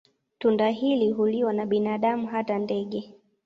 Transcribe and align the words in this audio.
Tunda 0.39 0.69
hili 0.69 1.11
huliwa 1.11 1.53
na 1.53 1.65
binadamu 1.65 2.25
na 2.25 2.31
hata 2.31 2.59
ndege. 2.59 3.13